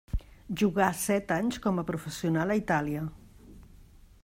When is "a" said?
1.81-1.85, 2.53-2.57